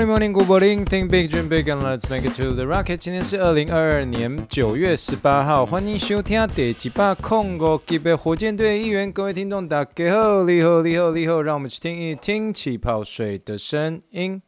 [0.00, 0.84] Morning, morning, good morning.
[0.86, 2.96] Think big, dream big, and let's make it to the rocket.
[2.96, 9.12] 今天是二零二二年九月十八号，欢迎收听第几把空歌，级别火箭队一员。
[9.12, 14.40] 各位听众，大家好，你好，你好，你好，让我们去听一听气泡水的声音。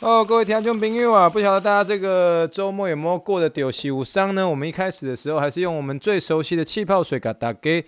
[0.00, 4.48] 哦，各位听众朋友啊，不晓得大家这个周末有没有过得丢西无伤呢？
[4.48, 7.84] 我们一开始的时候还是用我们最熟悉的气泡水给大家。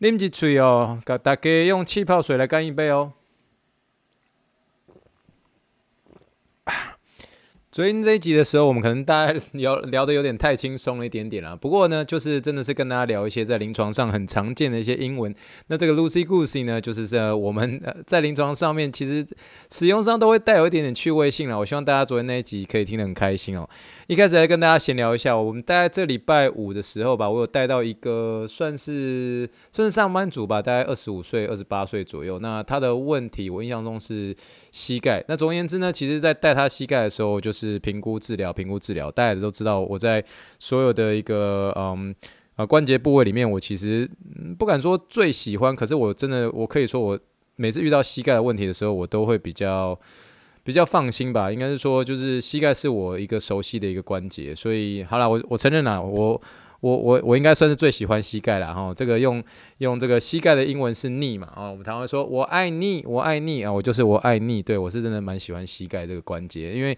[0.00, 3.12] 啉一喙哦，甲大家用气泡水来干一杯哦。
[7.74, 11.56] 昨天这一集的时候，我们可能大家聊聊的有点太轻松了一点点啦。
[11.56, 15.34] 不过呢，就是真的是跟大家聊一些在临床上很常见的一些英文。
[15.66, 19.26] 那这个 Lucy Goosey 呢，就是在我们在临床上面其实
[19.72, 21.58] 使用上都会带有一点点趣味性啦。
[21.58, 23.68] 我希望大家昨天那一集可以听得很开心哦。
[24.06, 32.38] 一开始来跟大家闲聊一下，我们大概这礼拜五的时候吧，我有带到一个算是算是上班族吧，大概二十五岁、二十八岁左右。
[32.38, 34.32] 那他的问题，我印象中是
[34.70, 35.24] 膝盖。
[35.26, 37.63] 那总而言之呢，其实在带他膝盖的时候，就是。
[37.64, 40.22] 是评估治疗，评估治疗，大家都知道，我在
[40.58, 42.14] 所有的一个嗯
[42.56, 44.08] 啊关节部位里面，我其实
[44.58, 47.18] 不敢说最喜欢，可是我真的，我可以说，我
[47.56, 49.98] 每次遇到膝盖的问题的时候，我都会比较
[50.62, 51.50] 比较放心吧。
[51.50, 56.40] 应该是说，就是膝盖是我一个熟悉的一个关节，所以好了，我我承认了，我。
[56.84, 59.42] 我我我应该算是最喜欢膝盖了哈，这个用
[59.78, 66.94] 用这个膝盖的英文是 knee 嘛啊，我们台湾说我爱 knee，，我爱 knee 啊，我就是我爱 knee，，对，我是真的蛮喜欢膝盖这个关节，因为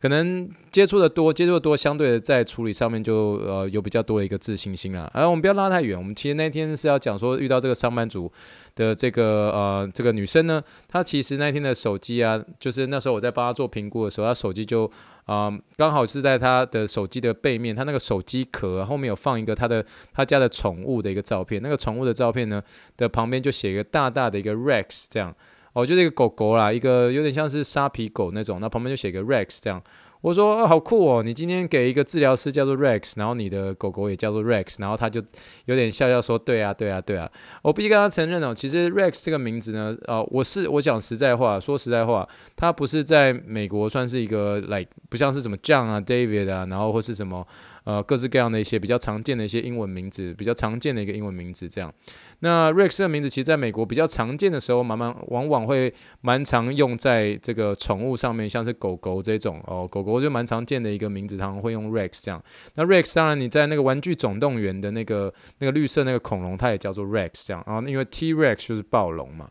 [0.00, 5.10] 可能接触的多，接触的多，相对的在处理上面就呃有比较多的一个自信心了。
[5.12, 8.30] 而、啊、我们不要拉太远，我们其实那天是要讲说遇到这个上班族
[8.76, 14.88] 的这个呃这个女生呢，她其实那天的手机啊，就是那时候我在帮她做评估的时候，她手机就。
[15.24, 22.62] 啊，刚、好是在他的手机的背面，他那个手机壳后面有放一个他的他家的宠物的一个照片，那个宠物的照片呢
[22.96, 25.34] 的旁边就写一个大大的一个 Rex 这样，
[25.72, 29.82] 哦，就是一个狗狗啦，一个有点像是沙皮狗那种，那旁边就写一个 Rex 这样。
[30.24, 31.22] 我说、哦、好酷哦！
[31.22, 35.22] 你今天给一个治疗师叫做 Rex，然后你的狗狗也叫做 Rex，然后他就
[35.66, 37.30] 有点笑笑说：“对啊，对啊，对啊。”
[37.60, 42.26] 我必须跟他承认哦，其实 Rex 这个名字呢，呃，我是我讲实在话，说实在话，
[42.56, 47.46] 他不是在美国算是一个 like 不像是什么 John 啊、David 啊，然后或是什么。
[47.84, 51.92] 呃，各式各样的一些比较常见的一些英文名字，比较常见的一个英文名字，这样。
[52.38, 55.92] 那 Rex 这个名字，其实在美国比较常见的时候，慢慢往往会
[56.22, 62.42] 蛮常用在这个宠物上面，像是狗狗这种哦，狗狗我就蛮常见的一个名字，他们会用 Rex 这样。
[62.76, 69.50] 那 Rex 当然你在那个玩具总动员的那个那个绿色那个恐龙，它也叫做 Rex 这样啊，因为 T-Rex 就是暴龙嘛。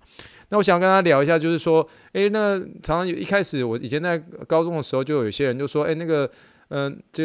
[0.50, 6.30] 那我想跟他聊一下，就是说，诶，那常常有一开始我以前在高中的时候，就有些人就说，诶，那个。
[6.76, 7.24] 嗯，就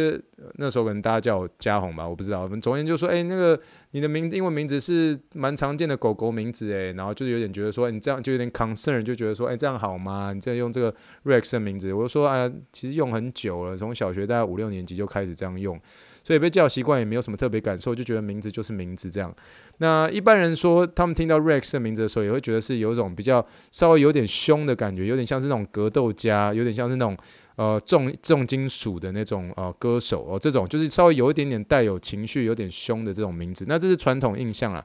[0.57, 2.43] 那时候可能大家叫我嘉宏吧，我不知道。
[2.43, 3.59] 我们昨天就说，哎、那个
[3.93, 10.35] 你的名英文名字是蛮常见的狗狗名字，哎，然后就是有点觉得说，你这样就有点 concern，就觉得说，哎、这样好吗？
[10.35, 10.95] 你这样用这个
[11.25, 15.81] Rex 的名字，我就说，哎，其实用很久了，从小学大概五六年级就开始这样用，
[16.29, 19.35] 所以被叫习惯也没有什么特别感受，就觉得名字就是名字这样。
[19.79, 27.17] 那一般人说，他们听到 Rex 的名字的时候，也会觉得是有一种比较稍微有点凶的感觉，有点像是那种格斗家，有点像是那种。
[27.57, 34.85] 呃，重重金属的那种呃歌手哦，这种就是稍微有一点点带有情绪、有点凶的这种名字，那这是传统印象啦。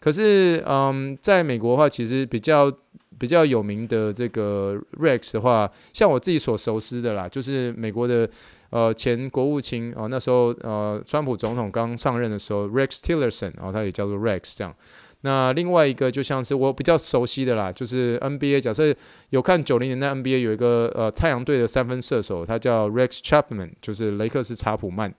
[0.00, 2.72] 可是，嗯，在美国的话，其实比较
[3.18, 8.26] 比较有名的这个 Rex 的话，像我自己所熟知的啦，就是美国的
[8.74, 14.74] 呃前国务卿哦，那时候呃川普总统刚上任的时候，Rex Tillerson，然后他也叫做 Rex 这样。
[15.20, 18.60] 那另外一个就像是我比较熟悉的啦，就是 NBA。
[18.60, 18.92] 假设
[19.30, 25.14] 有看九零年代 NBA 有一个呃太阳队的三分射手，他叫 Rex Chapman，就是雷克斯查普曼。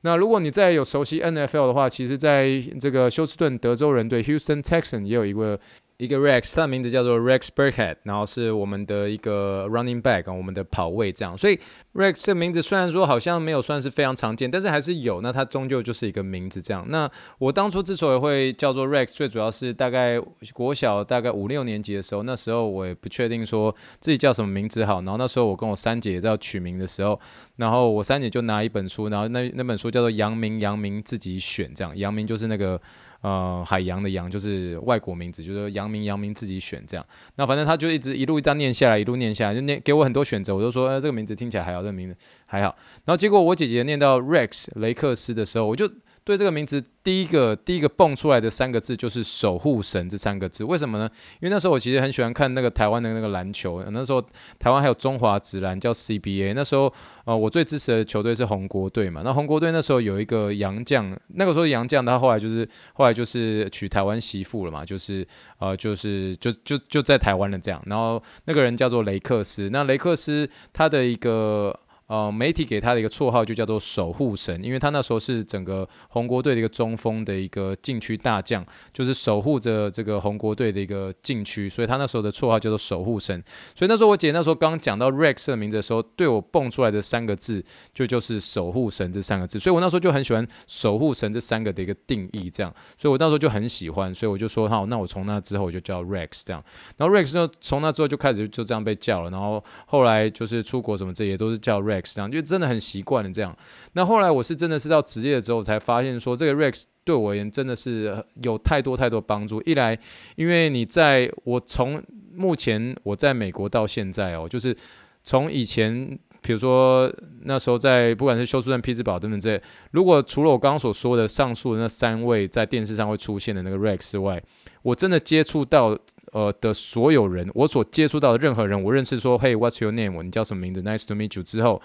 [0.00, 5.58] 那如果你再有熟悉 NFL 的话，其实在这个休斯顿德州人队 Houston t e x a n 也有一个。
[5.98, 11.36] 一个 Rex，他的名字叫做 Rex Burkhead，然后是我们的一个 running back，我们的跑位这样。
[11.38, 11.58] 所以
[11.94, 15.22] Rex 的名字虽然说好像没有算是非常常见，但是还是有。
[15.22, 16.84] 那它终究就是一个名字这样。
[16.90, 20.20] 那我当初之所以会叫做 Rex，最主要是大概
[20.52, 24.96] 国小大概五六年级的时候，那时候我也不确定说自己叫什么名字好。
[24.96, 27.18] 然后那时候我跟我三姐也在取名的时候，
[27.56, 31.96] 然后我三姐就拿一本书，然后那那本书叫做《阳明阳明自己选》这样。
[31.96, 32.78] 阳明就是那个。
[33.22, 37.04] 呃，海洋的洋就是外国名字，就是洋名洋名自己选这样。
[37.36, 40.54] 那反正他就一直一路这样念下来，一路念下来，就念给我很多选择。
[40.54, 42.16] 我就说，哎，这个名字听起来还好，这个名字
[42.46, 42.76] 还好。
[43.04, 45.90] 然后结果我姐姐念到 Rex 雷克斯的时候，我就
[46.26, 51.08] 对这个名字第一个第一个蹦出来的三个字就是守护神这三个字，为什么呢？
[51.34, 54.20] 因为那时候我其实很喜欢看那个台湾的那个篮球，那时候
[54.58, 56.92] 台湾还有中华职篮叫 CBA，那时候
[57.26, 65.24] 呃我最支持的球队是红国队嘛，那红国队那时候有一个洋将，那个时候洋将他后来就是后来就是娶台湾媳妇了嘛，就是
[65.60, 71.78] 呃就是就就就在台湾了这样，然后那个人叫做雷克斯，那雷克斯他的一个。
[72.08, 83.42] 呃，媒体给他的一个绰号就叫做守护神，因为他那时候是整个红国队的一个中锋的一个禁区大将，就是守护着这个红国队的一个禁区，所以他那时候的绰号叫做守护神。
[83.74, 96.62] 所以那时候我姐那时候刚讲到 Rex 的名字的时候，对我蹦出来的三个字就就是守护神这三个字，所以我那时候就很喜欢守护神这三个的一个定义，这样，所以我那时候就很喜欢，所以我就说好，那我从那之后我就叫 Rex 这样，
[96.98, 101.95] 然后 Rex 就从那之后就开始就这样被叫了，然后后来就是出国什么这些都是叫 Rex。
[102.02, 103.56] 这样就真的很习惯了这样。
[103.92, 109.62] 那后来我是真的是到职业之后才发现说，这个 Rex 对我而言真的是有太多太多帮助。
[109.62, 109.98] 一来，
[110.36, 112.02] 因为你在我从
[112.34, 114.76] 目前我在美国到现在哦，就是
[115.22, 117.12] 从以前，比如说
[117.42, 119.62] 那时候在不管是休斯顿、匹兹堡等等这些，
[119.92, 124.42] 如果除了我刚刚所说的上述的那三位在电视上会出现的那个 Rex 之外，
[124.82, 125.98] 我真的接触到。
[126.36, 130.22] 呃的所有人，我所接触到的任何人，我认识说，Hey，what's your name？
[130.22, 131.42] 你叫什么名字？Nice to meet you。
[131.42, 131.80] 之后，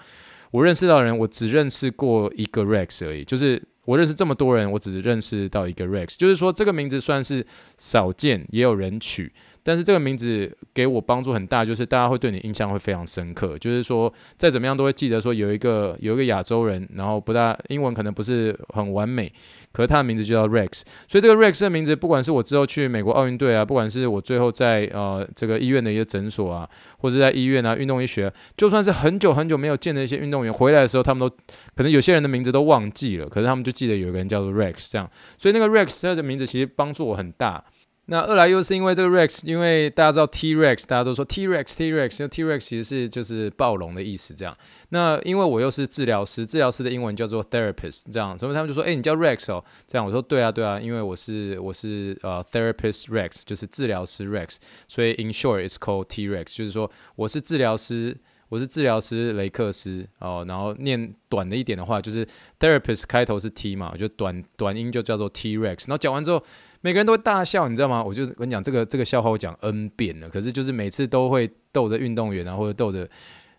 [0.50, 3.24] 我认识到的人，我只认识过一个 Rex 而已。
[3.24, 6.16] 就是我认识这么多人，我只认识到一个 Rex。
[6.18, 7.46] 就是说，这个名字算是
[7.78, 9.32] 少见，也有人取。
[9.62, 13.56] 但是这个名字给我帮助很大，就是大家会对你印象会非常深刻。
[13.58, 19.32] 就是说，再怎么样都会记得说有一个有一个亚洲人，然后不大英文可能不是很完美，
[19.72, 20.82] 可是他的名字就叫 Rex。
[21.06, 26.68] 所以这个 Rex 的名字，不管是我之后去美国奥运队啊，不管是我最后在呃这个医院的一个诊所啊，
[26.98, 31.32] 或者在医院啊运动医学，就算是很久很久没有见的一些运动员回来的时候，他们都
[31.76, 35.08] 可能有些人的名字都忘记了，可是他们就记得有一个人叫做 Rex 这样。
[35.38, 37.62] 所以那个 Rex 他的名字其实帮助我很大。
[38.06, 44.54] 那二来又是因为这个 Rex，因为大家知道 T-Rex，大家都说 T-Rex，T-Rex，因为 T-Rex 其实是就是暴龙的意思，这样。
[44.88, 50.04] 那因为我又是治疗师，治疗师的英文叫做 Therapist，这样，所以他们就说，哎，你叫 Rex 哦，这样。
[50.04, 54.56] 我说，对啊，对啊，因为我是我是呃 Therapist Rex，就是治疗师 Rex，
[54.88, 58.16] 所以 in short it's called T-Rex，就是说我是治疗师，
[58.52, 62.28] 我是治疗师雷克斯哦，然后念短的一点的话，就是
[62.60, 66.44] Therapist 开头是 T 嘛，我就短短音就叫做 T-Rex，然后讲完之后。
[66.82, 68.02] 每个人都会大笑，你知道吗？
[68.02, 73.08] 我就跟你讲这个这个笑话，我讲 N 遍了，可是就是每次都会逗着运动员啊，或者逗着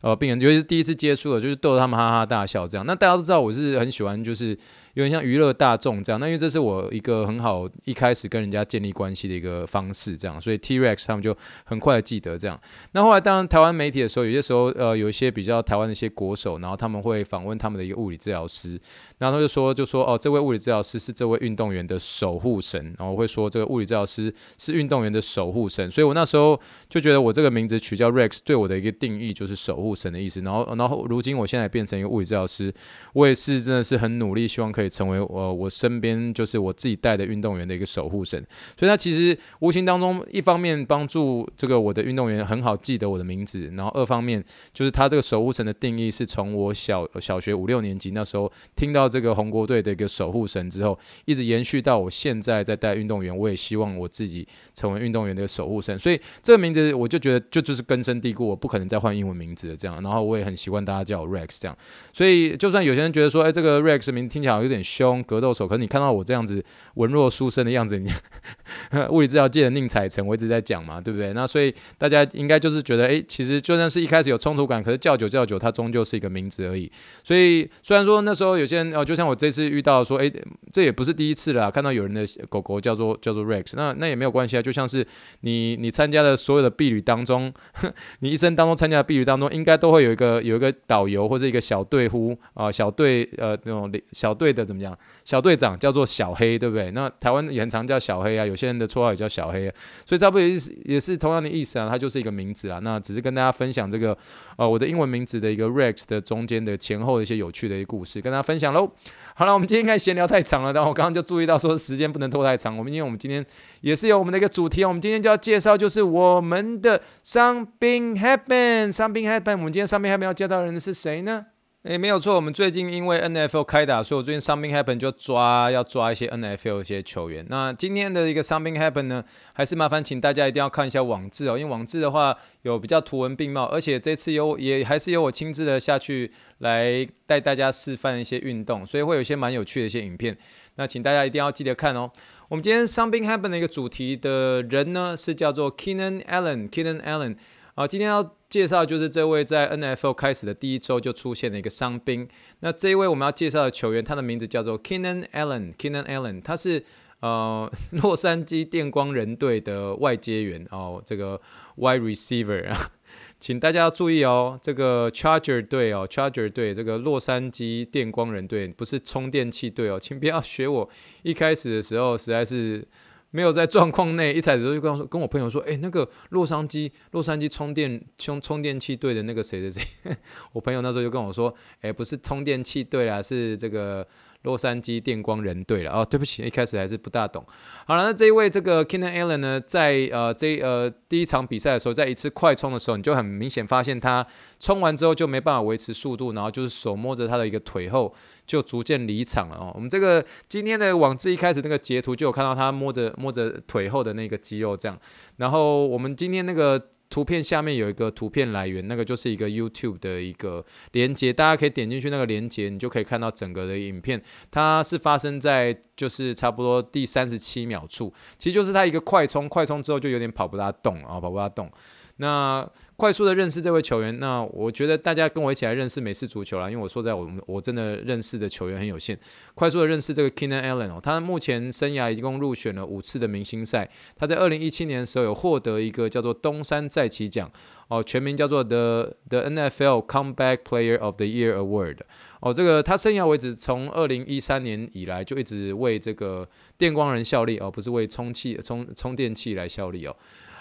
[0.02, 2.86] 呃病人，尤其是第一次接触的，就是逗着他们哈哈大笑这样。
[2.86, 4.56] 那大家都知道我是很喜欢就是。
[4.94, 12.60] 有点像娱乐大众这样，那因为这是我一个很好一开始跟人家建立关系的一个方式，这样，所以 T-Rex 他们就很快记得这样。
[12.92, 18.80] 那后来当台湾媒体的时候，有些时候呃有一些比较台湾的一些国手，然后他们会访问他们的一个物理治疗师，
[19.18, 30.40] 然后他就说就说哦，这位物理治疗师是这位运动员的守护神，然后会说这个物理治疗师是运动员的守护神，所以我那时候就觉得我这个名字取叫 Rex 对我的一个定义就是守护神的意思。
[30.42, 32.72] 然后然后如今我现在变成一个物理治疗师，
[33.14, 34.83] 我也是真的是很努力，希望可以。
[34.90, 38.44] 成为我我身边就是我自己带的运动员的一个守护神，
[38.78, 44.44] 所以他其实无形当中一方面帮助这个我的运动员很好记得我的名字，然后二方面
[44.74, 61.78] 就是他这个守护神的定义是从我小小学五六年级那时候听到这个红国队的一个守护神之后，一直延续到我现在在带运动员，我也希望我自己成为运动员的守护神，所以这个名字我就觉得就就是根深蒂固，我不可能再换英文名字的这样，然后我也很习惯大家叫我 Rex 这样，
[62.12, 64.73] 所以就算有些人觉得说，哎，这个 Rex 名听起来有点。
[64.74, 65.68] 有点凶，格斗手。
[65.68, 66.64] 可是你看到我这样子
[66.96, 68.10] 文弱书生的样子，你
[69.10, 71.32] 物理治疗界的宁采臣，我一直在讲嘛，对不对？
[71.34, 76.92] 那所以大家应该就是觉得，哎，其实就算是一开始有冲突感，可是叫久叫久，它终究是一个名字而已。
[77.24, 80.32] 所以虽然说那时候有些人哦，就像我这次遇到说，哎，
[80.72, 84.62] 这也不是第一次了，看到有人的狗狗叫做叫做 Rex，那那也没有关系啊。
[84.62, 85.06] 就像是
[85.42, 87.54] 你你参加的所有的毕旅当中，
[88.20, 94.63] 你一生当中参加的毕旅当中，应该都会有一个有一个导游或者一个小队呼啊，小队呃那种小队的。
[94.64, 94.98] 怎么样？
[95.26, 96.92] 小队长叫做小黑，对不对？
[96.92, 102.80] 那台湾也很常叫小黑啊，有些人的绰号也叫小黑啊，所以差不多也是也是同样的意思啊，它就是一个名字啊。
[102.84, 104.18] 那只是跟大家分享这个
[104.58, 108.92] 呃我的英文名字的一个 Rex 的中间的前后的一些有趣的一个故事，跟大家分享喽。
[109.36, 112.78] 好了，我们今天应该闲聊太长了，但我刚刚就注意到说时间不能拖太长。
[112.78, 113.44] 我们因为我们今天
[113.82, 119.58] 也是有我们的一个主题，我们今天就要介绍就是我们的 Something Happened，Something Happened。
[119.58, 121.48] 我们今天 Something Happen 要介绍的人是谁呢？
[121.84, 127.46] 诶，没有错，我们最近因为 NFL 开打，所以我最近 Something Happen 就抓要抓一些 NFL 一些球员。
[127.50, 140.38] 那今天的一个 Something Happen 呢，还是麻烦请大家一定要看一下网志哦，因为网志的话有比较图文并茂，而且这次有也还是由我亲自的下去来带大家示范一些运动，所以会有一些蛮有趣的一些影片。
[140.76, 142.10] 那请大家一定要记得看哦。
[142.48, 147.36] 我们今天 Something Happen 的一个主题的人呢，是叫做 Keenan Allen，Keenan Allen。
[147.76, 152.30] 啊，今天要介绍就是这位在 NFL 开始的第一周就出现的一个伤兵。
[152.60, 155.74] 那这一位我们要介绍的球员，他的名字叫做 Keenan Allen。
[155.74, 156.84] Keenan Allen，他是
[157.22, 157.68] 呃
[158.04, 161.42] 洛杉矶电光人队的外接员哦，这个
[161.78, 162.72] wide receiver，
[163.40, 170.88] 请大家要注意哦，这个 Charger 队哦，Charger 队这个洛杉矶电光人队不是充电器队哦，请不要学我
[171.24, 172.88] 一开始的时候实在是。
[173.34, 180.16] 没有在状况内，一踩的时候就跟我说，跟我朋友说，哎，那个洛杉矶洛杉矶充电充充电器队的那个谁谁谁，
[180.52, 184.08] 我朋友那时候就跟我说，哎，不是充电器对了，是这个。
[184.44, 187.46] 洛杉矶电光人队了哦，对不起，一开始还是不大懂。
[187.86, 194.26] 好了，那这一位这个 Keenan Allen 呢，在呃这呃第一场比赛的时候，在一次快冲的时候，你就很明显发现他
[194.60, 198.14] 冲完之后就没办法维持速度，然后就是手摸着他的一个腿后
[198.46, 199.72] 就逐渐离场了哦。
[199.76, 205.00] 我们这个今天的网志一开始那个截图就有看到他摸着摸着腿后的那个肌肉这样，
[205.38, 206.90] 然后我们今天那个。
[207.14, 214.20] 图片下面有一个图片来源，那个就是一个 YouTube 的一个连接，大家可以点进去那个连接，你就可以看到整个的影片。
[214.50, 221.72] 它是发生在就是差不多第三十七秒处，其实就是它一个快充，快充之后就有点跑不大动啊，跑不大动。
[222.18, 229.18] 那快速的认识这位球员，那我觉得大家跟我一起来认识美式足球啦，因为我说在我们我真的认识的球员很有限。
[229.56, 233.90] 快速的认识这个 Keenan Allen 哦，他目前生涯一共入选了五次的明星赛。
[234.16, 237.52] 他在二零一七年的时候有获得一个叫做东山再起奖
[237.88, 241.98] 哦，全名叫做 The The NFL Comeback Player of the Year Award
[242.42, 242.54] 哦。
[242.54, 250.16] 这个他生涯为止从二零一三年以来就一直为这个电光人效力哦，不是为充气充充电器来效力哦。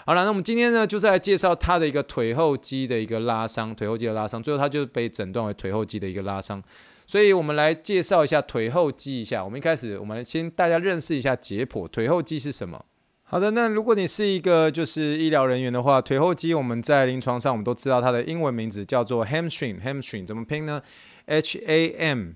[0.05, 6.61] 好了，那我们今天呢，就是来介绍他的一个腿后肌的一个拉伤，腿后肌的拉伤，最后他就被诊断为腿后肌的一个拉伤。
[7.07, 9.43] 所以我们来介绍一下腿后肌一下。
[9.43, 12.83] 我们一开始，我们先大家认识一下解剖，腿后肌是什么？
[13.23, 20.81] 好的，那如果你是一个就是医疗人员的话，腿后肌我们在临床上我们都知道它的英文名字叫做 hamstring，hamstring 怎么拼呢
[21.27, 22.31] ？H A M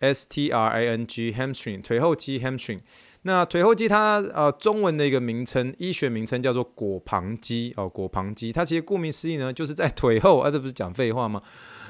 [0.00, 2.80] S T R I N G，hamstring 腿后肌 hamstring。
[3.28, 11.42] 那腿后肌它呃中文的一个名称，医学名称叫做腘旁肌哦，腘旁肌它其实顾名思义呢，就是在腿后啊，这不是讲废话吗？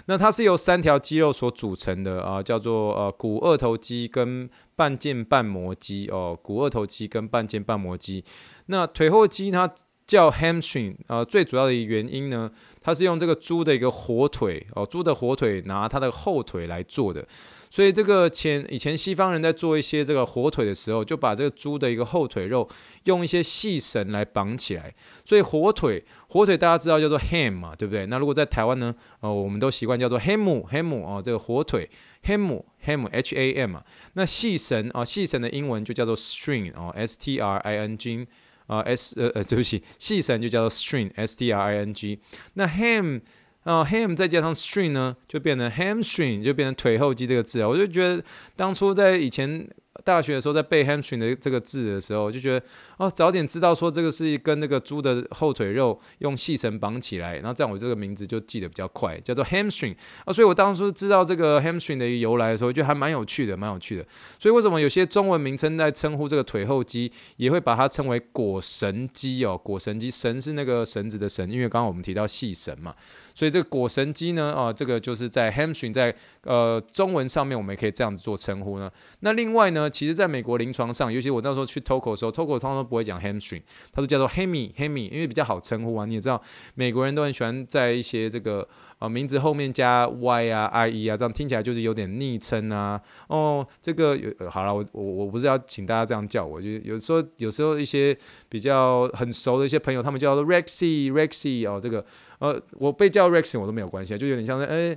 [0.07, 8.25] 那它是由三条肌肉所组成的啊，叫做呃股二头肌跟半腱半膜肌哦，股二头肌跟半腱半膜肌。
[8.67, 9.73] 那腿后肌它
[10.09, 12.51] 叫 hamstring 啊，最主要的原因呢，
[12.81, 17.25] 它是用这个猪的一个火腿哦，猪的火腿拿它的后腿来做的。
[17.71, 22.67] 所以这个前以前西方人在做一些这个火腿的时候，就把这个猪的一个后腿肉
[23.05, 24.95] 用一些细绳来绑起来。
[25.27, 28.07] 所以火腿火腿大家知道叫做 ham 嘛，对不对？
[28.07, 31.87] 那如果在台湾呢，呃，我们都习惯叫做 ham ham 哦，这个火腿
[32.25, 33.85] ham ham h a m 啊。
[34.15, 38.27] 那细绳啊，细绳的英文就叫做 string 哦，s t r i n g
[38.69, 42.21] 啊 s 呃呃， 对不起，细绳就叫做 string s t r i n g。
[42.55, 43.21] 那 ham
[43.65, 47.69] 啊，ham 再加上 string 呢，就变成 hamstring，就变成腿后肌这个字啊。
[47.69, 48.23] 我就觉得
[48.55, 49.69] 当初在以前。
[50.09, 52.65] 大学的时候在背 hamstring 的这个字的时候，就觉得
[52.97, 60.33] 哦，早点知道说这个是一跟那个猪的后腿肉用细绳绑起来，然后这样我这个名字就记得比较快，叫做 hamstring 啊。
[60.33, 64.07] 所以我当初知道这个 hamstring 的一个由来的时候，就还蛮有趣的，蛮有趣的。
[64.41, 69.61] 所以为什么有些中文名称在称呼这个腿后肌，也会把它称为果绳肌哦？
[69.63, 72.95] 果绳肌，绳是那个绳子的绳，因为刚刚我们提到细绳嘛。
[73.39, 78.91] 所以这个果绳肌呢，啊，这个就是在 hamstring 在呃中文上面，我们也可以这样子做称呼呢。
[79.21, 86.05] 那另外呢，其实在美国临床上，尤其我那时候去 TOCO 的时候，TOCO 通常都不会讲 hamstring，它都叫做 hammy hammy，因为比较好称呼啊。
[86.05, 86.43] 你也知道，
[86.75, 93.01] 美国人都很喜欢在一些这个哦名字后面加 y 啊、i e 啊，这样听起来就是有点昵称啊。
[93.29, 98.17] 哦，这个有好了，我我我不是要请大家这样叫我，就有时候有时候一些
[98.49, 102.05] 比较很熟的一些朋友，他们叫做 Rexy Rexy 哦，这个。
[102.41, 104.97] 呃，我被叫 Rexy 我都没有关系，就有点像是，哎、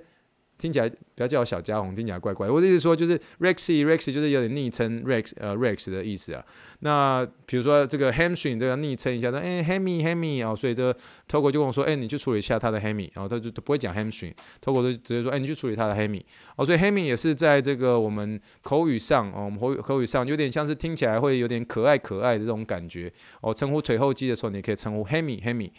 [0.62, 2.48] 听起来不要叫我小家伙，听起来怪怪。
[2.48, 6.46] 我的意思说就是 Rexy，Rexy 就是有点昵称 Rex 呃 Rex 的意思啊。
[6.82, 10.91] 那比如说这个 Hamstring 都要昵称一下，说哎 Hammy Hammy 啊，所以这
[11.27, 16.22] Togo 就跟我说，哎、你去处理一下他的 Hammy，然后他就不会讲 Hamstring，Togo 就直接说，哎、你去处理他的 Hammy。
[16.56, 23.12] 哦，所以 Hammy 也是在这个我们口语上，哦，我们口语口语上有点像是听起来会有点可爱可爱的这种感觉。
[23.41, 25.72] 哦，称呼腿后肌的时候，你可以称呼 Hammy Hammy。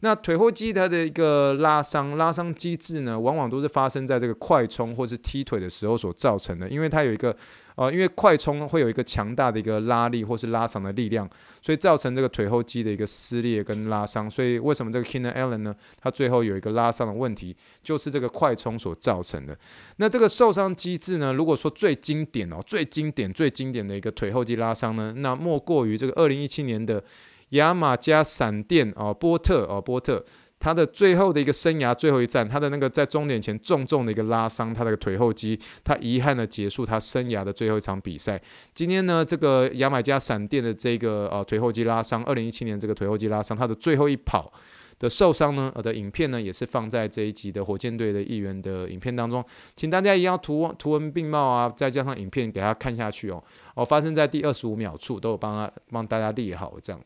[0.00, 7.36] 那腿后肌它的一个拉伤，拉伤机制呢，往往都是发生在这个快冲或是踢腿的时候所造成的，因为它有一个。
[7.76, 11.26] 呃，因为快冲会有一个强大的一个拉力或是拉长的力量，
[11.62, 14.30] 所以造成这个腿后肌的一个撕裂跟拉伤。
[14.30, 15.74] 所以为什么这个 Keenan Allen 呢？
[15.98, 19.56] 他最后有一个拉伤的问题，就是这个快冲所造成的。
[19.96, 21.32] 那这个受伤机制呢？
[21.32, 27.02] 如果说最经典哦，最经典、最经典的一个腿后肌拉伤呢，那莫过于这个二零一七年的
[27.50, 30.24] 牙买加闪电哦，波特哦，波特。
[30.62, 38.38] 他的最后的一个生涯最后一战，他的那个在终点前重重的一个拉伤，他的腿后肌，他遗憾的结束他生涯的最后一场比赛。
[38.74, 44.52] 今天呢，这个牙买加闪电的这个呃腿后肌拉伤，二零一七年这个腿后肌拉伤，他的最后一跑
[44.98, 49.42] 的受伤呢，呃的影片呢，也是放在这一集的火箭队的一员的影片当中，
[49.74, 53.42] 请大家一定要图图文并茂啊，再加上影片给他看下去哦。
[53.74, 57.00] 哦，发生在第二十五秒处，都有帮他帮大家列好这样。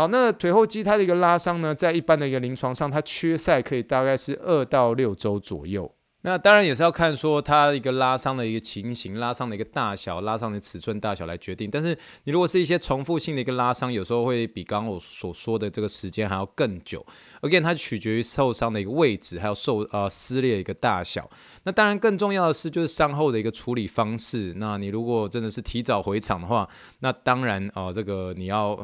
[0.00, 5.94] 好，那腿后肌它的一个拉伤呢，在一般的一个临床上，它缺赛可以大概是二到六周左右。
[6.22, 11.70] 那当然也是要看说它一个拉伤的一个情形、拉伤的一个大小、拉伤的尺寸大小来决定。
[11.70, 17.04] 但是你如果是一些重复性的一个拉伤，有时候会比刚刚我所说的这个时间还要更久。
[17.40, 21.28] Again，它取决于受伤的一个位置，还有受呃撕裂一个大小。
[21.62, 24.52] 那当然更重要的是就是伤后的一个处理方式。
[24.58, 28.78] 那你如果真的是提早回场的话，那当然啊、这个你要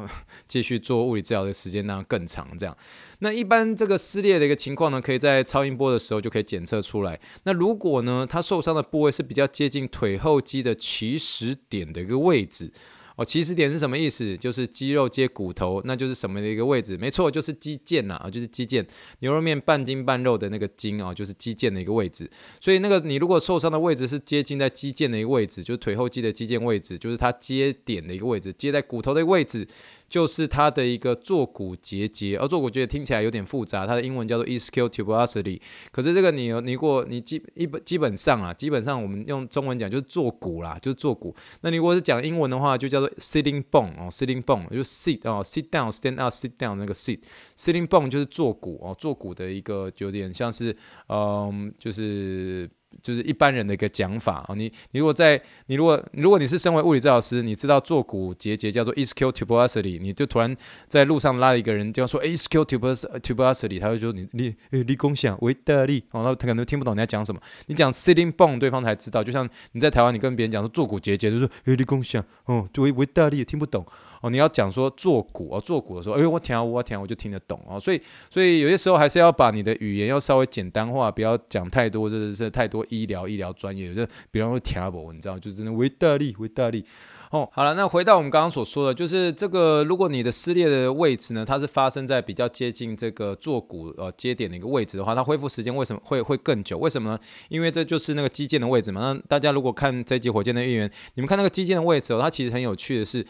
[0.47, 2.75] 继续做物理治疗的时间那更长这样。
[3.19, 7.19] 那一般这个撕裂的一个情况呢，可以在超音波的时候就可以检测出来。
[7.43, 12.71] 那如果呢，它受伤的部位是比较接近腿后肌的起始点的一个位置。
[13.15, 14.37] 哦，起始点是什么意思？
[14.37, 16.95] 就是肌肉接骨头，那就是什么的一个位置？
[16.95, 18.85] 没错，就是肌腱呐，啊，就是肌腱，
[19.21, 22.29] 牛肉面半筋半肉的那个筋啊，就是肌腱的一个位置。
[22.61, 29.67] 所以那个你如果受伤的位置是接近在肌腱的一个位置，就是腿后肌的肌腱位置，就是它接点的一个位置，接在骨头的位置。
[30.07, 35.59] 就是它的一个坐骨结节，而坐骨结节听起来有点复杂，它的英文叫做 ischial tuberosity。
[35.91, 41.35] 可是这个你你如果你基一本基本上啊，基本上我们用中文讲就是坐骨啦，就是坐骨。
[41.61, 48.09] 那你如果是讲英文的话，就叫做 sitting bone 哦，sitting bone 就 sit 哦，sit down stand up sit down 那个 sit，sitting bone
[48.09, 50.75] 就是坐骨哦，坐骨的一个有点像是
[51.09, 52.69] 嗯，就是。
[53.01, 60.55] 就是一般人的一个讲法啊，你你如果在你如果如果你是身为物理治疗师，你知道坐骨结节叫做 ischial tuberosity，你就突然
[60.87, 67.39] 在路上拉一个人，就要说 ischial tuberosity，他会说你你诶立功想维大利，然后他可能听不懂你在讲什么。
[67.67, 69.23] 你讲 sitting bone，对方才知道。
[69.23, 73.85] 就像你在台湾，你跟别人讲说坐骨结节，就说诶立功想哦，维维大利也听不懂。
[74.21, 86.85] 哦，你要讲说坐骨哦，坐骨的时候，哎呦，我听我听我就听得懂哦，所以所以有些时候还是要把你的语言要稍微简单化，不要讲太多，这是太多医疗医疗专业，就比方说听不，你知道，就真的维大利维大利。
[87.29, 96.77] 哦，好了，那回到我们刚刚所说的，就是这个，如果你的撕裂的位置呢，它是发生在比较接近这个坐骨呃接点的一个位置的话，它恢复时间为什么会会更久？
[96.77, 97.19] 为什么呢？
[97.49, 99.01] 因为这就是那个肌腱的位置嘛。
[99.01, 103.25] 那大家如果看这集火箭的预言，你们看那个肌腱的位置哦，它其实很有趣的是。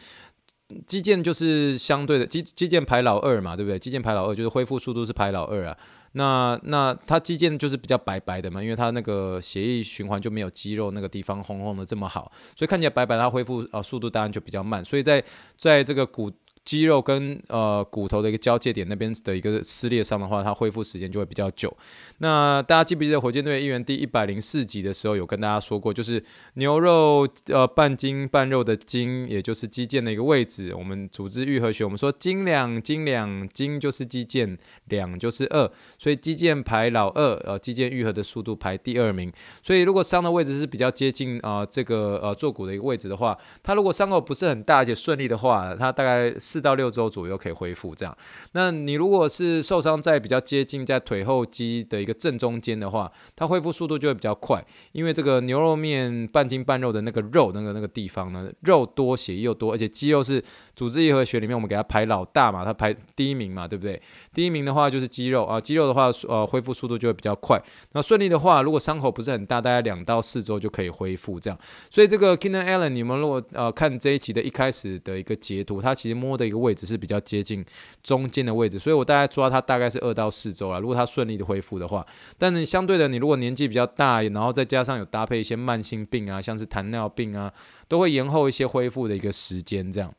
[0.86, 3.80] 肌腱就是相对的肌肌腱排老二嘛，对不对？
[3.80, 5.78] 肌腱排老二就是恢复速度是排老二啊。
[6.14, 14.84] 那那它肌腱就是比较白白的嘛，因为它那个血液循环就没有肌肉那个地方红红的这么好，所以看起来白白，它恢复啊速度当然就比较慢。
[14.84, 15.24] 所以在
[15.58, 16.32] 在这个骨。
[16.68, 21.74] 肌肉跟呃骨头的一个交界点那边的一个撕裂伤的话，它恢复时间就会比较久。
[22.18, 26.22] 那大家记不记得火箭队一员第一百零四集的时候有跟大家说过，就是
[26.56, 30.76] 牛肉呃半筋半肉的筋，也就是肌腱的一个位置。
[30.76, 34.58] 我们组织愈合学，我们说斤两斤两斤就是肌腱，
[34.90, 39.32] 两就是二，所以肌腱排老二，呃肌腱愈合的速度排第二名。
[39.64, 46.36] 所以如果伤的位置是比较接近啊、呃、这个呃坐骨的一个位置的话，它如果伤口不是很大而且顺利的话，它大概。
[46.58, 48.18] 四到六周左右可以恢复，这样。
[48.54, 60.44] 那你如果是受伤在比较接近在腿后肌的一个正中间的话，它恢复速度就会比较快，因为这个牛肉面半筋半肉的那个肉那个那个地方呢，肉多血又多，而且肌肉是
[60.76, 64.02] 组织愈合学里面我们给它排老大嘛，它排第一名嘛，对不对？
[64.34, 67.62] 第一名的话就是肌肉啊，肌肉的话呃恢复速度就会比较快。
[67.92, 71.60] 那顺利的话，如果伤口不是很大，大概两到四周就可以恢复这样。
[71.90, 76.48] 所以这个 Keenan Allen，你们如果呃看这一集的一开始的一个截图，它其实摸的。
[76.48, 77.66] 一个位置是比较接近
[78.02, 80.80] 中间的位置，所以我大概抓它大概是二到四周了。
[80.80, 87.52] 如果它顺利的恢复的话，但你相对的，你如果年纪比较大，然后再加上有搭配一些慢性病啊，像是糖尿病啊，
[87.90, 89.92] 都会延后一些恢复的一个时间。
[89.92, 90.14] 这样，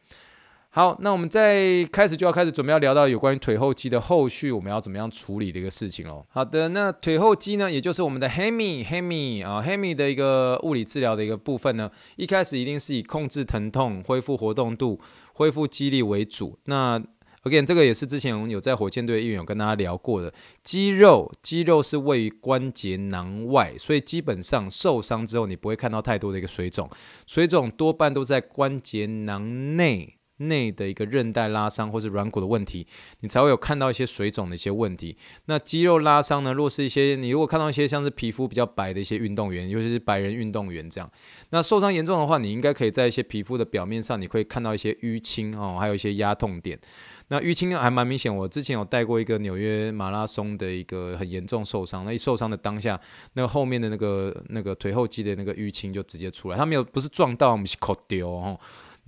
[0.69, 6.25] 好，那我们在开始就要开始准备要聊到有关于腿后肌的后续，我们要怎么样处理的一个事情喽。
[6.29, 15.01] 好的，那腿后肌呢，也就是我们的 Hammy Hammy 啊 Hammy 的一个物理治疗的一个部分呢，一开始一定是以控制疼痛、恢复活动度。
[15.39, 17.01] 恢复肌力为主，那
[17.45, 20.35] Again，这个也是之前我们有在火箭队的医院有跟大家聊过的。
[20.65, 26.91] 肌肉，肌肉是位于关节囊外，所以基本上受伤之后，你不会看到太多的一个水肿。
[27.29, 30.18] 水肿多半都在关节囊内。
[30.39, 32.87] 内的一个韧带拉伤或是软骨的问题，
[33.21, 35.17] 你才会有看到一些水肿的一些问题。
[35.47, 36.53] 那肌肉拉伤呢？
[36.53, 41.11] 若是一些你如果看到一些像是皮肤比较白的一些运动员，尤其是白人运动员这样，
[41.51, 46.79] 那受伤严重的话，你应该可以在一些皮肤的表面上，你会看到一些淤青哦，还有一些压痛点。
[47.31, 48.35] 那淤青还蛮明显。
[48.35, 52.99] 我之前有带过一个纽约马拉松的一个很严重受伤，那一受伤的当下，
[53.35, 58.59] 那后面的那个那个腿后肌的那个淤青就直接出来，他没有不是撞到，我们是口丢哦。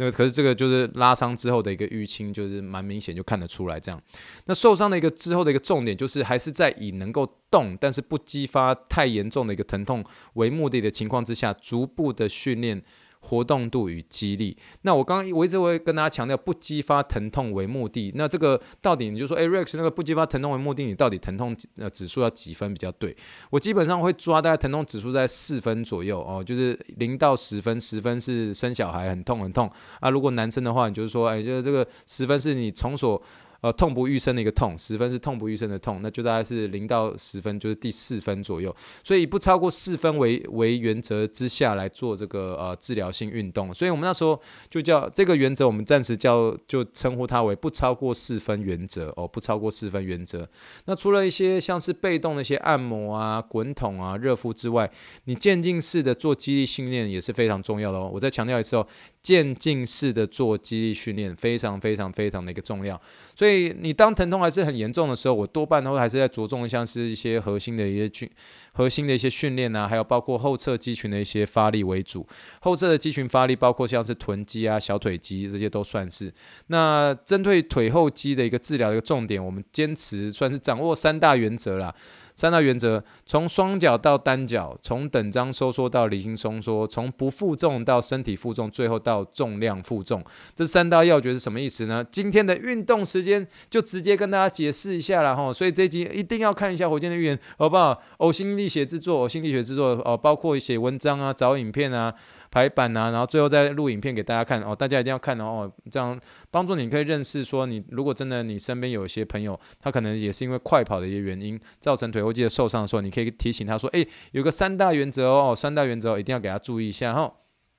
[0.00, 4.00] 那可是这个就是拉伤之后的一个淤青，就是蛮明显就看得出来这样。
[4.46, 10.02] 那受伤的一个之后的一个重点，就是还是在以能够动，但是不激发太严重的一个疼痛
[10.34, 12.82] 为目的的情况之下，逐步的训练。
[13.20, 14.56] 活动度与肌力。
[14.82, 18.12] 那我刚刚我一直会跟大家强调，不激发疼痛为目的。
[18.14, 23.16] 那这个到底你就说，哎，Rex 那个不激发疼痛为目的，你到底疼痛呃指数要几分比较对？
[23.50, 30.10] 我基本上会抓大概疼痛指数在四分左右哦，就是零到十分，十分是生小孩很痛很痛啊。
[30.10, 33.22] 如果男生的话，你就是说，哎，就是这个十分是你从所。
[33.60, 38.74] 呃，痛不欲生的一个痛，十分是痛不欲生的痛，那就大概是零到十分，就是第四分左右。
[39.04, 43.72] 所以不超过四分为为原则之下来做这个呃治疗性运动。
[43.74, 50.48] 所以我们那时候就叫这个原则，我们暂时叫就称呼它为不超过四分原则哦，不超过四分原则。
[50.86, 54.90] 那除了一些像是被动的一些按摩啊、滚筒啊、热敷之外，
[55.24, 58.10] 你渐进式的做肌力训练也是非常重要的哦。
[58.12, 58.86] 我再强调一次哦。
[59.22, 63.00] 渐进式的做肌力训练非常非常非常的一个重要，
[63.34, 68.30] 所以你当疼痛还是很严重的时候，我多半都还是在着重像是一些核心的一些训
[68.72, 72.26] 核心的一些训练啊，还有包括后侧肌群的一些发力为主。
[72.60, 76.32] 后侧的肌群发力包括像是臀肌啊、小腿肌这些都算是。
[76.68, 81.94] 那针对腿后肌的一个治疗的一个重点，我们坚持算是掌握三大原则啦。
[82.40, 90.24] 三大原则：从双脚到单脚，从等张收缩到离心收缩，从不负重到身体负重，最后到重量负重。
[90.56, 92.02] 这三大要诀是什么意思呢？
[92.10, 95.52] 今天的运动时间就直接跟大家解释一下了哈。
[95.52, 98.00] 所以这一集一定要看一下火箭的预言，好不好？
[98.20, 102.14] 呕心沥血制作，呕心沥血制作哦，包括写文章啊，找影片啊。
[102.50, 106.18] 排版啊，然后最后再录影片给大家看哦，大家一定要看哦，这样
[106.50, 117.32] 帮助你可以认识说，你如果真的你身边有一些朋友，他可能也是因为快跑的一些原因造成腿后肌的受伤的时候，你可以提醒他说，诶，有个三大原则哦，三大原则一定要给他注意一下哈、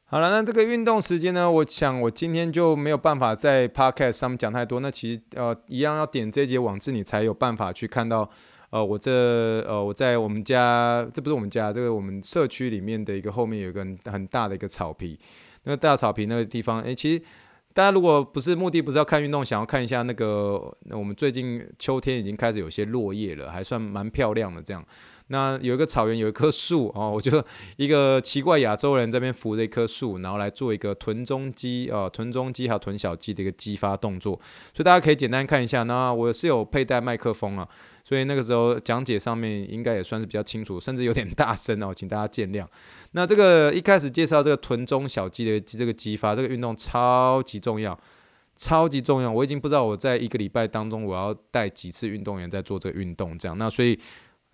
[0.05, 8.29] 好了，那这个运动时间呢，我想我今天就没有办法在 Podcast 上面讲太多，那其实呃一样要点这节网志，你才有办法去看到。
[8.71, 9.11] 呃，我这
[9.67, 15.19] 呃，我在我们家，这不是我们家，这个我们社区里面的一个后面有一个很很大的一个草皮，
[15.63, 17.21] 那个大草皮那个地方，哎，其实
[17.73, 24.83] 大家如果不是目的不是要看运动，想要看一下那个，那我们最近秋天已经开始有些落叶了，还算蛮漂亮的这样。
[25.31, 27.43] 那有一个草原，有一棵树哦， 我觉得
[27.77, 34.33] 一个奇怪亚洲人这边扶着一棵树，然后来做一个臀中肌啊、臀中肌还有臀小肌的一个激发动作，
[34.73, 35.83] 所以大家可以简单看一下。
[35.83, 37.65] 那我是有佩戴麦克风啊，
[38.03, 42.65] 所以那个时候讲解上面应该也算是比较清楚，甚至有点大声哦，请大家见谅。
[43.13, 47.97] 那这个一开始介绍这个臀中小肌的这个激发，这个运动超级重要，
[48.57, 49.31] 超级重要。
[49.31, 53.57] 我已经不知道我在一个礼拜当中我要带几次运动员在做这个运动，这样。
[53.57, 53.97] 那所以。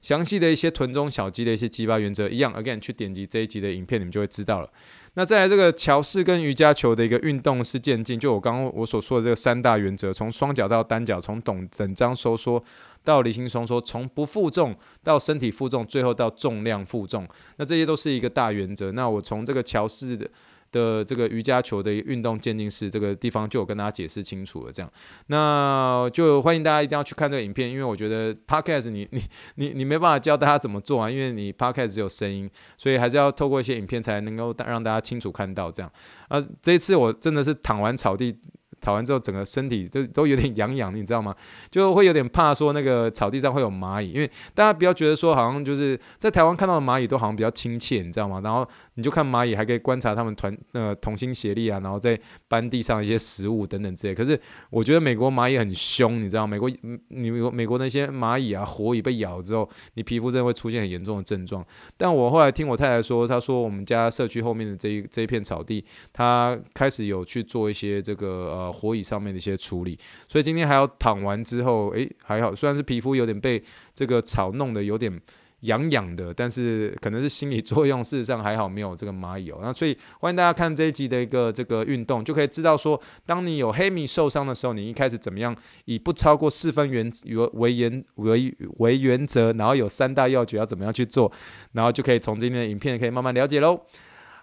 [0.08, 4.70] 详细的一些臀中小肌的一些激发原则一样，again 去点击这一集的影片，你们就会知道了。
[5.16, 12.64] 那再来这个桥式跟瑜伽球的一个运动是渐进，就我刚刚我所说的这个三大原则，从双脚到单脚，从等等张收缩
[13.04, 18.94] 到离心收缩，从不负重到身体负重，最后到重量负重，那这些都是一个大原则。
[18.94, 20.26] 那我从这个桥式的。
[20.72, 24.92] 的这个瑜伽球的运动鉴定室这个地方就有跟大家解释清楚了，这样，
[25.28, 29.22] 那就欢迎大家一定要去看这个影片，因为我觉得 Podcast 你 你
[29.56, 35.92] 你你没办法教大家怎么做啊，因为你 Podcast 只有声音，所以还是要透过一些影片才能够让大家清楚看到这样。
[36.28, 38.38] 啊，这一次我真的是躺完草地。
[38.82, 41.36] 跑完之后，整个身体都都有点痒痒，你知道吗？
[41.70, 48.40] 就会有点怕说那个草地上会有蚂蚁，因为大家不要觉得说好像就是在台湾看到的蚂蚁都好像比较亲切，你知道吗？
[48.44, 54.14] 然后你就看蚂蚁，还可以观察他们团呃同心协力啊，然后在搬地上一些食物等等之类。
[54.14, 56.52] 可是我觉得美国蚂蚁很凶，你知道吗？
[56.52, 56.70] 美国
[57.10, 61.66] 你美国美国那些蚂蚁啊，火蚁被咬之后，你皮肤真的会出现很严重的症状。
[61.98, 68.67] 但我后来听我太太说，她说我们家社区后面的这一这一片草地，她开始有去做一些这个呃。
[68.72, 73.62] 火蚁上面的一些处理，所以今天还要躺完之后，诶，还好，虽然是皮肤有点被
[73.94, 75.22] 这个草弄得有点
[75.62, 79.58] 痒痒的，但是可能是心理作用，事实上还好没有这个蚂蚁哦。
[79.64, 87.12] 那所以欢迎大家看这一集的一个这个运动，就可以知道说，当你有黑米受伤的时候，你一开始怎么样以不超过四分原
[87.54, 91.32] 为原为为原则，然后有三大要诀要怎么样去做，
[91.72, 93.82] 然后就可以从今天的影片可以慢慢了解喽。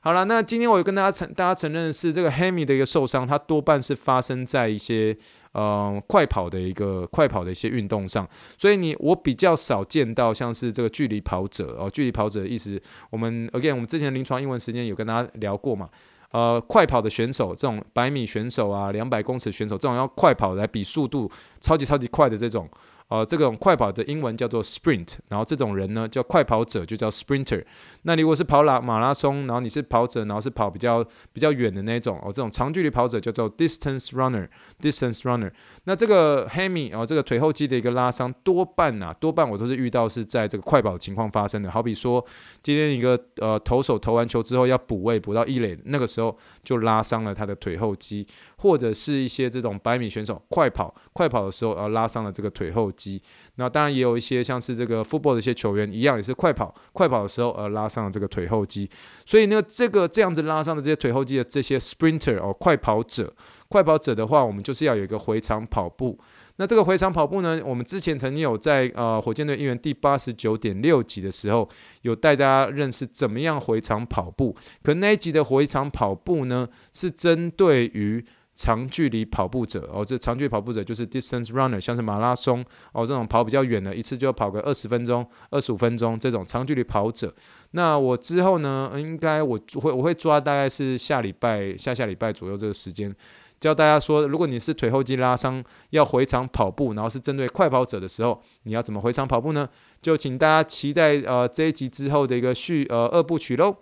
[0.05, 5.17] 好了，那今天我跟大家承大家承认的是，这个 hammy 的一个受伤，它多半是发生在一些
[5.53, 15.89] 呃快跑的一个快跑的一些运动上，所以你我比较少见到像是这个距离跑者哦，距离跑者的意思，我们 again 我们之前临床英文时间有跟大家聊过嘛，
[16.33, 22.69] 呃，快跑的选手，这种百米选手啊，两百公尺选手，这种要快跑来比速度，超级超级快的这种。
[23.15, 27.65] 呃，这种快跑的英文叫做 sprint，然后这种人呢叫快跑者，就叫 sprinter。
[28.03, 35.49] 那如果是跑拉马拉松，然后你是跑者，然后是跑比较比较远的那种，哦，这种长距离跑者叫做 distance runner，distance runner。
[35.85, 41.71] 那这个 hammy 哦，这个腿后肌的一个拉伤，多半啊，多半我都是遇到是在这个快跑的情况发生的。
[41.71, 42.25] 好比说，
[42.63, 48.27] 今天一个呃投手投完球之后要补位补到一垒，那个时候就拉伤了他的腿后肌，
[48.65, 53.23] 或者是一些这种百米选手快跑快跑的时候呃拉伤了这个腿后肌。
[53.57, 58.89] 那当然也有一些像是这个 football 的一些球员一样，也是快跑快跑的时候呃拉伤了这个腿后肌。
[59.27, 63.35] 所以呢，这个这样子拉伤的这些腿后肌的这些 sprinter 哦，快跑者。
[63.69, 66.19] 快跑者的话，我们就是要有一个回场跑步。
[66.57, 71.69] 那这个回场跑步呢，我们之前曾经有在呃火箭队应援第八十九点六集的时候，
[72.03, 74.55] 有带大家认识怎么样回场跑步。
[74.83, 87.35] 可那一集的回场跑步呢，是针对于长距离跑步者哦，这长距离跑步者就是 distance runner，像是马拉松哦这种跑比较远的，一次就要跑个二十分钟、二十五分钟这种长距离跑者。
[87.73, 93.15] 那我之后呢，应该我会我会抓大概是下礼拜、下下礼拜左右这个时间。
[93.61, 99.67] 教大家说，如果你是腿后肌拉伤，要回场跑步，然后是针对快跑者的时候，你要怎么回场跑步呢？
[100.03, 103.75] 就请大家期待呃这一集之后的一个续呃二部曲喽。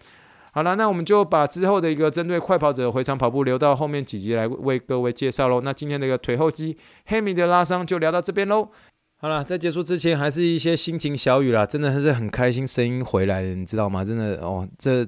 [0.55, 5.61] 好了，那我们就把之后的一个针对快跑者的回场跑步留到后面几集来为各位介绍喽。
[5.62, 8.69] 那今天的一个腿后肌黑米的拉伤就聊到这边喽。
[9.17, 14.05] 好了，在结束之前，还是一些心情小雨啦，真的还是很开心，声音回来了，你知道吗？
[14.05, 15.07] 真的哦，这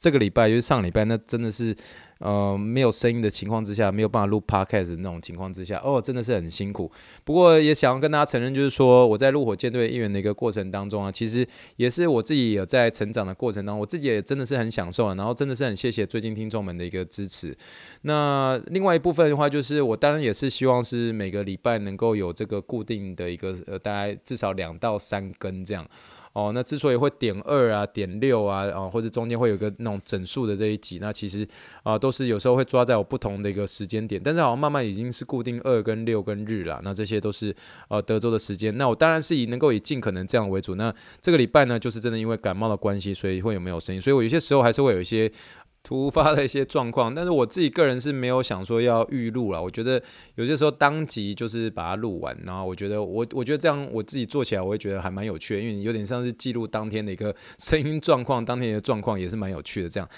[0.00, 1.76] 这个礼拜就是上礼拜，那真的是。
[2.22, 6.90] 呃，没有声音的情况之下，没有办法录 podcast 的那种情况之下，哦，真的是很辛苦。
[7.24, 11.44] 不过也想要跟大家承认，就是说我在入火箭队应援的一个过程当中啊，其实
[11.76, 15.14] 也是我自己有在成长的过程当中，我自己也真的是很享受啊。
[15.16, 17.56] 然后真的是很谢谢最近听众们的一个支持。
[18.02, 25.84] 那另外一部分的话，就是我当然也是希望是每个礼拜能够有这个固定的一个呃，大概至少两到三更这样。
[26.32, 31.46] 哦，那之所以会点二啊、点六啊，啊，或者中间会有个那种整数的这一集，那其实
[31.82, 37.54] 啊，都是有时候会抓在我不同的一个时间点，但是好像慢慢已经是固定二跟六跟日了，那这些都是
[37.88, 38.76] 呃德州的时间。
[38.78, 40.74] 那我当然是以能够以尽可能这样为主。
[40.74, 45.30] 那这个礼拜呢，就是真的因为感冒的关系，所以会有没有声音，所以我有些时候还是会有一些。
[45.82, 49.62] 突发的一些状况，但是我自己个人是没有想说要预录了。
[49.62, 50.00] 我觉得
[50.36, 59.88] 有些时候当即就是把它录完，然后我觉得我我觉得这样我自己做起来我会觉得还蛮有趣的，因为有点像是记录当天的一个 声音状况，当天的状况也是蛮有趣的。
[59.88, 60.08] 这样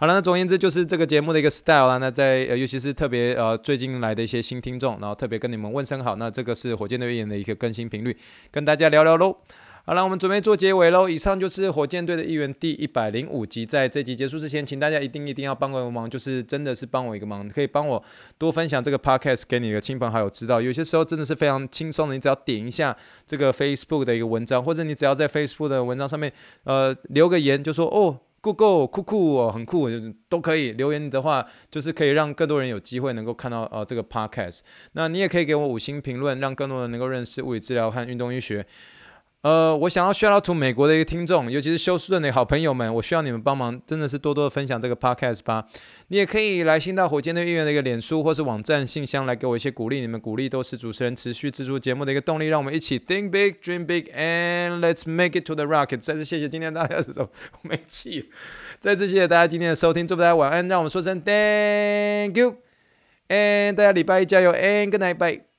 [0.00, 1.98] 好了，那总而言之就是这个节目的一个 style 啦。
[1.98, 6.16] 那在呃尤其是特别呃最近来的一些新听众，然后特别跟你们问声好。
[6.16, 8.16] 那这个是火箭队预言的一个更新频率，
[8.50, 9.36] 跟大家聊聊喽。
[9.84, 11.08] 好了，我们准备做结尾喽。
[11.08, 13.66] 以上就是火箭队的一员第一百零五集。
[13.66, 18.00] 在这集结束之前，请大家一定一定要帮我个忙，就是真的是帮我一个忙，可以帮我
[18.38, 20.60] 多分享这个 podcast 给你的亲朋好友知道。
[20.60, 29.96] 有些时候真的是非常轻松的，你只要点一下这个 Facebook 的一个文章，或者你只要在 Facebook 的文章上面呃留个言，就说哦酷酷酷酷哦很酷，就
[30.28, 34.60] 都可以留言的话，就是可以让更多人有机会能够看到呃这个 podcast。
[34.92, 38.64] 那你也可以给我五星评论，让更多人能够认识物理治疗和运动医学。
[39.42, 45.66] 呃，我想要 shout out to 美国的一个听众，尤其是休斯顿的好朋友们，我需要你们帮忙，真的是多多的分享这个 podcast 吧。
[46.08, 52.46] 你也可以来新到火箭队应援的一个脸书或是网站信箱来给我一些鼓励，你们鼓励都是主持人持续制作节目的一个动力。
[52.46, 55.98] 让我们一起 think big, dream big, and let's make it to the rocket。
[55.98, 58.30] 再次谢谢今天大家的收，我没气。
[58.78, 60.68] 再次谢谢大家今天的收听，祝福大家晚安。
[60.68, 65.42] 让我们说声 thank you，and 大家礼拜一加油，and good night，bye。